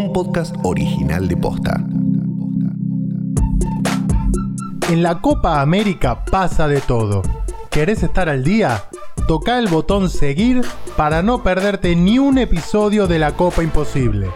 un 0.00 0.14
podcast 0.14 0.56
original 0.62 1.28
de 1.28 1.36
Posta. 1.36 1.84
En 4.88 5.02
la 5.02 5.20
Copa 5.20 5.60
América 5.60 6.24
pasa 6.24 6.66
de 6.68 6.80
todo. 6.80 7.20
¿Querés 7.70 8.02
estar 8.02 8.30
al 8.30 8.42
día? 8.42 8.84
Toca 9.28 9.58
el 9.58 9.68
botón 9.68 10.08
seguir 10.08 10.62
para 10.96 11.22
no 11.22 11.42
perderte 11.42 11.94
ni 11.96 12.18
un 12.18 12.38
episodio 12.38 13.06
de 13.06 13.18
la 13.18 13.32
Copa 13.32 13.62
Imposible. 13.62 14.30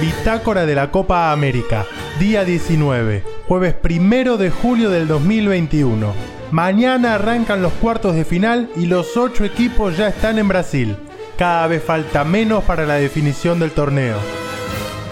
Bitácora 0.00 0.66
de 0.66 0.74
la 0.74 0.90
Copa 0.90 1.30
América, 1.30 1.86
día 2.18 2.44
19, 2.44 3.22
jueves 3.46 3.76
1 3.88 4.36
de 4.36 4.50
julio 4.50 4.90
del 4.90 5.06
2021. 5.06 6.12
Mañana 6.50 7.14
arrancan 7.14 7.62
los 7.62 7.72
cuartos 7.74 8.16
de 8.16 8.24
final 8.24 8.68
y 8.74 8.86
los 8.86 9.16
ocho 9.16 9.44
equipos 9.44 9.96
ya 9.96 10.08
están 10.08 10.38
en 10.40 10.48
Brasil. 10.48 10.96
Cada 11.38 11.68
vez 11.68 11.84
falta 11.84 12.24
menos 12.24 12.64
para 12.64 12.84
la 12.84 12.94
definición 12.94 13.60
del 13.60 13.70
torneo. 13.70 14.16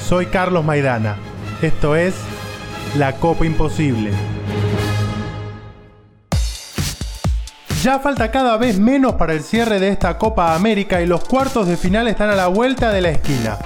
Soy 0.00 0.26
Carlos 0.26 0.64
Maidana. 0.64 1.14
Esto 1.62 1.94
es 1.94 2.16
La 2.96 3.12
Copa 3.12 3.46
Imposible. 3.46 4.10
Ya 7.80 8.00
falta 8.00 8.32
cada 8.32 8.56
vez 8.56 8.80
menos 8.80 9.12
para 9.12 9.34
el 9.34 9.44
cierre 9.44 9.78
de 9.78 9.90
esta 9.90 10.18
Copa 10.18 10.56
América 10.56 11.00
y 11.00 11.06
los 11.06 11.22
cuartos 11.22 11.68
de 11.68 11.76
final 11.76 12.08
están 12.08 12.28
a 12.28 12.34
la 12.34 12.48
vuelta 12.48 12.90
de 12.90 13.02
la 13.02 13.10
esquina. 13.10 13.58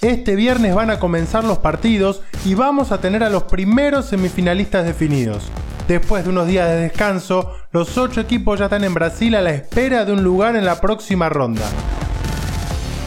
Este 0.00 0.36
viernes 0.36 0.72
van 0.72 0.90
a 0.90 1.00
comenzar 1.00 1.42
los 1.42 1.58
partidos 1.58 2.22
y 2.44 2.54
vamos 2.54 2.92
a 2.92 3.00
tener 3.00 3.24
a 3.24 3.28
los 3.28 3.42
primeros 3.42 4.06
semifinalistas 4.06 4.84
definidos. 4.84 5.50
Después 5.88 6.24
de 6.24 6.30
unos 6.30 6.48
días 6.48 6.68
de 6.68 6.80
descanso, 6.80 7.52
los 7.70 7.96
ocho 7.96 8.20
equipos 8.20 8.58
ya 8.58 8.64
están 8.64 8.82
en 8.82 8.92
Brasil 8.92 9.34
a 9.36 9.40
la 9.40 9.50
espera 9.50 10.04
de 10.04 10.12
un 10.12 10.24
lugar 10.24 10.56
en 10.56 10.64
la 10.64 10.80
próxima 10.80 11.28
ronda. 11.28 11.64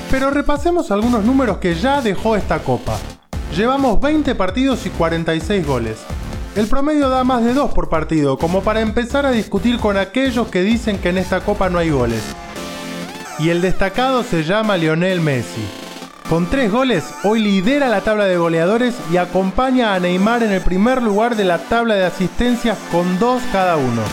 Pero 0.09 0.31
repasemos 0.31 0.89
algunos 0.89 1.25
números 1.25 1.57
que 1.57 1.75
ya 1.75 2.01
dejó 2.01 2.37
esta 2.37 2.59
copa. 2.59 2.97
Llevamos 3.55 3.99
20 3.99 4.33
partidos 4.35 4.85
y 4.85 4.91
46 4.91 5.67
goles. 5.67 5.97
El 6.55 6.67
promedio 6.67 7.09
da 7.09 7.23
más 7.23 7.43
de 7.43 7.53
2 7.53 7.73
por 7.73 7.89
partido, 7.89 8.37
como 8.37 8.61
para 8.61 8.79
empezar 8.79 9.25
a 9.25 9.31
discutir 9.31 9.77
con 9.77 9.97
aquellos 9.97 10.47
que 10.47 10.61
dicen 10.61 10.97
que 10.99 11.09
en 11.09 11.17
esta 11.17 11.41
copa 11.41 11.69
no 11.69 11.79
hay 11.79 11.89
goles. 11.89 12.23
Y 13.39 13.49
el 13.49 13.61
destacado 13.61 14.23
se 14.23 14.43
llama 14.43 14.77
Lionel 14.77 15.19
Messi. 15.19 15.78
Con 16.29 16.45
tres 16.45 16.71
goles, 16.71 17.03
hoy 17.23 17.39
lidera 17.39 17.89
la 17.89 18.01
tabla 18.01 18.25
de 18.25 18.37
goleadores 18.37 18.93
y 19.11 19.17
acompaña 19.17 19.95
a 19.95 19.99
Neymar 19.99 20.43
en 20.43 20.51
el 20.51 20.61
primer 20.61 21.01
lugar 21.01 21.35
de 21.35 21.43
la 21.43 21.57
tabla 21.57 21.95
de 21.95 22.05
asistencias 22.05 22.77
con 22.91 23.17
dos 23.17 23.41
cada 23.51 23.77
uno. 23.77 24.03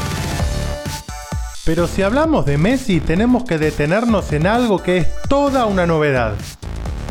Pero 1.66 1.86
si 1.86 2.00
hablamos 2.00 2.46
de 2.46 2.56
Messi, 2.56 3.00
tenemos 3.00 3.44
que 3.44 3.58
detenernos 3.58 4.32
en 4.32 4.46
algo 4.46 4.82
que 4.82 4.96
es 4.96 5.08
toda 5.28 5.66
una 5.66 5.84
novedad. 5.84 6.32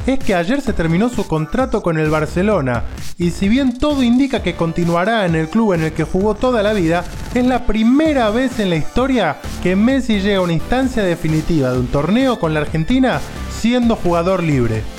Es 0.08 0.18
que 0.18 0.34
ayer 0.34 0.62
se 0.62 0.74
terminó 0.74 1.10
su 1.10 1.28
contrato 1.28 1.84
con 1.84 2.00
el 2.00 2.10
Barcelona, 2.10 2.86
y 3.20 3.30
si 3.30 3.48
bien 3.48 3.78
todo 3.78 4.02
indica 4.02 4.42
que 4.42 4.56
continuará 4.56 5.28
en 5.28 5.36
el 5.36 5.50
club 5.50 5.74
en 5.74 5.84
el 5.84 5.94
que 5.94 6.04
jugó 6.04 6.34
toda 6.34 6.64
la 6.64 6.74
vida, 6.74 7.04
es 7.36 7.46
la 7.46 7.68
primera 7.68 8.32
vez 8.32 8.60
en 8.60 8.72
la 8.72 8.78
historia 8.78 9.38
que 9.62 9.76
Messi 9.76 10.20
llega 10.20 10.40
a 10.40 10.42
una 10.42 10.54
instancia 10.54 11.04
definitiva 11.04 11.70
de 11.72 11.80
un 11.80 11.88
torneo 11.88 12.40
con 12.40 12.56
la 12.56 12.62
Argentina 12.62 13.20
siendo 13.52 13.96
jugador 13.96 14.42
libre. 14.42 14.95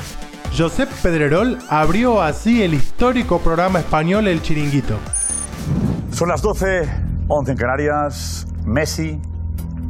Josep 0.55 0.91
Pedrerol 1.03 1.59
abrió 1.69 2.23
así 2.23 2.63
el 2.63 2.75
histórico 2.75 3.39
programa 3.41 3.81
español 3.81 4.29
El 4.29 4.43
Chiringuito. 4.43 4.97
Son 6.13 6.29
las 6.29 6.43
12, 6.43 6.89
11 7.29 7.53
en 7.53 7.59
Canarias. 7.59 8.47
Messi 8.65 9.21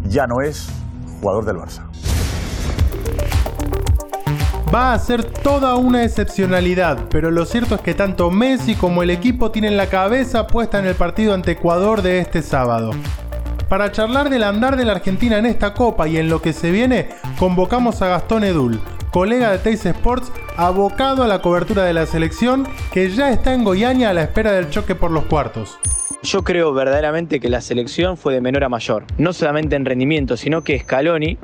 ya 0.08 0.26
no 0.26 0.40
es 0.40 0.68
jugador 1.20 1.44
del 1.44 1.56
Barça. 1.56 1.82
Va 4.74 4.92
a 4.92 4.98
ser 4.98 5.24
toda 5.24 5.76
una 5.76 6.02
excepcionalidad, 6.02 6.98
pero 7.08 7.30
lo 7.30 7.44
cierto 7.46 7.76
es 7.76 7.80
que 7.80 7.94
tanto 7.94 8.30
Messi 8.30 8.74
como 8.74 9.02
el 9.02 9.10
equipo 9.10 9.52
tienen 9.52 9.76
la 9.76 9.86
cabeza 9.86 10.48
puesta 10.48 10.80
en 10.80 10.86
el 10.86 10.96
partido 10.96 11.34
ante 11.34 11.52
Ecuador 11.52 12.02
de 12.02 12.18
este 12.18 12.42
sábado. 12.42 12.90
Para 13.68 13.90
charlar 13.92 14.30
del 14.30 14.42
andar 14.42 14.76
de 14.76 14.84
la 14.84 14.92
Argentina 14.92 15.38
en 15.38 15.46
esta 15.46 15.72
copa 15.72 16.08
y 16.08 16.18
en 16.18 16.28
lo 16.28 16.42
que 16.42 16.52
se 16.52 16.70
viene, 16.70 17.08
convocamos 17.38 18.02
a 18.02 18.08
Gastón 18.08 18.44
Edul, 18.44 18.80
colega 19.10 19.50
de 19.50 19.58
Teis 19.58 19.84
Sports, 19.84 20.32
abocado 20.56 21.22
a 21.22 21.26
la 21.26 21.42
cobertura 21.42 21.84
de 21.84 21.92
la 21.92 22.06
selección, 22.06 22.66
que 22.92 23.10
ya 23.10 23.30
está 23.30 23.54
en 23.54 23.64
Goiânia 23.64 24.10
a 24.10 24.14
la 24.14 24.22
espera 24.22 24.52
del 24.52 24.70
choque 24.70 24.94
por 24.94 25.10
los 25.10 25.24
cuartos. 25.24 25.78
Yo 26.22 26.42
creo 26.42 26.72
verdaderamente 26.72 27.40
que 27.40 27.48
la 27.48 27.60
selección 27.60 28.16
fue 28.16 28.34
de 28.34 28.40
menor 28.40 28.64
a 28.64 28.68
mayor, 28.68 29.04
no 29.18 29.32
solamente 29.32 29.76
en 29.76 29.84
rendimiento, 29.84 30.36
sino 30.36 30.62
que 30.62 30.78
Scaloni 30.78 31.38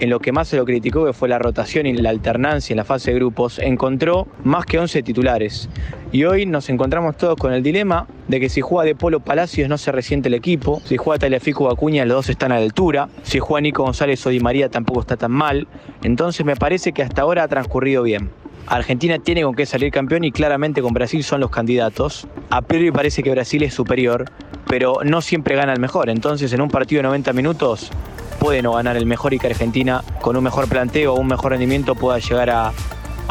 en 0.00 0.10
lo 0.10 0.20
que 0.20 0.32
más 0.32 0.48
se 0.48 0.56
lo 0.56 0.64
criticó, 0.64 1.04
que 1.04 1.12
fue 1.12 1.28
la 1.28 1.38
rotación 1.38 1.86
y 1.86 1.94
la 1.94 2.10
alternancia 2.10 2.72
en 2.72 2.78
la 2.78 2.84
fase 2.84 3.10
de 3.10 3.16
grupos, 3.16 3.58
encontró 3.58 4.26
más 4.44 4.64
que 4.64 4.78
11 4.78 5.02
titulares. 5.02 5.68
Y 6.12 6.24
hoy 6.24 6.46
nos 6.46 6.68
encontramos 6.68 7.16
todos 7.16 7.36
con 7.36 7.52
el 7.52 7.62
dilema 7.62 8.06
de 8.28 8.40
que 8.40 8.48
si 8.48 8.60
juega 8.60 8.84
de 8.84 8.94
Polo 8.94 9.20
Palacios 9.20 9.68
no 9.68 9.76
se 9.76 9.92
resiente 9.92 10.28
el 10.28 10.34
equipo, 10.34 10.80
si 10.84 10.96
juega 10.96 11.18
Taliafico 11.18 11.70
Acuña 11.70 12.04
los 12.04 12.16
dos 12.16 12.28
están 12.28 12.52
a 12.52 12.56
la 12.56 12.64
altura, 12.64 13.08
si 13.22 13.38
juega 13.38 13.60
Nico 13.60 13.82
González 13.82 14.24
o 14.26 14.30
Di 14.30 14.40
María 14.40 14.68
tampoco 14.68 15.00
está 15.00 15.16
tan 15.16 15.32
mal. 15.32 15.66
Entonces 16.02 16.46
me 16.46 16.56
parece 16.56 16.92
que 16.92 17.02
hasta 17.02 17.22
ahora 17.22 17.42
ha 17.42 17.48
transcurrido 17.48 18.02
bien. 18.02 18.30
Argentina 18.66 19.18
tiene 19.18 19.42
con 19.42 19.54
qué 19.54 19.64
salir 19.64 19.90
campeón 19.90 20.24
y 20.24 20.32
claramente 20.32 20.82
con 20.82 20.92
Brasil 20.92 21.24
son 21.24 21.40
los 21.40 21.50
candidatos. 21.50 22.28
A 22.50 22.62
priori 22.62 22.90
parece 22.90 23.22
que 23.22 23.30
Brasil 23.30 23.62
es 23.62 23.72
superior, 23.72 24.26
pero 24.68 25.00
no 25.04 25.22
siempre 25.22 25.56
gana 25.56 25.72
el 25.72 25.80
mejor. 25.80 26.10
Entonces 26.10 26.52
en 26.52 26.60
un 26.60 26.68
partido 26.68 26.98
de 27.00 27.04
90 27.04 27.32
minutos 27.32 27.90
puede 28.38 28.62
no 28.62 28.72
ganar 28.72 28.96
el 28.96 29.06
mejor 29.06 29.34
y 29.34 29.38
que 29.38 29.48
Argentina 29.48 30.02
con 30.20 30.36
un 30.36 30.44
mejor 30.44 30.68
planteo 30.68 31.14
o 31.14 31.20
un 31.20 31.26
mejor 31.26 31.52
rendimiento 31.52 31.94
pueda 31.94 32.18
llegar 32.18 32.50
a, 32.50 32.72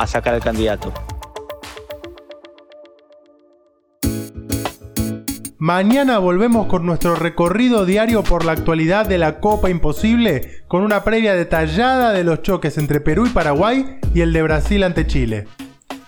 sacar 0.05 0.33
al 0.33 0.41
candidato. 0.41 0.93
Mañana 5.57 6.19
volvemos 6.19 6.67
con 6.67 6.85
nuestro 6.85 7.15
recorrido 7.15 7.85
diario 7.85 8.23
por 8.23 8.45
la 8.45 8.51
actualidad 8.51 9.07
de 9.07 9.17
la 9.17 9.39
Copa 9.39 9.69
Imposible, 9.69 10.63
con 10.67 10.83
una 10.83 11.03
previa 11.03 11.33
detallada 11.33 12.11
de 12.11 12.23
los 12.23 12.43
choques 12.43 12.77
entre 12.77 13.01
Perú 13.01 13.25
y 13.25 13.29
Paraguay 13.29 13.99
y 14.13 14.21
el 14.21 14.33
de 14.33 14.43
Brasil 14.43 14.83
ante 14.83 15.07
Chile. 15.07 15.47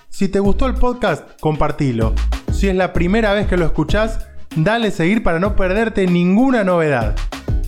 Si 0.10 0.30
te 0.30 0.40
gustó 0.40 0.68
el 0.68 0.76
podcast, 0.76 1.40
compartilo. 1.40 2.14
Si 2.52 2.68
es 2.68 2.76
la 2.76 2.94
primera 2.94 3.34
vez 3.34 3.48
que 3.48 3.58
lo 3.58 3.66
escuchás, 3.66 4.28
dale 4.56 4.92
seguir 4.92 5.24
para 5.24 5.40
no 5.40 5.56
perderte 5.56 6.06
ninguna 6.06 6.64
novedad. 6.64 7.16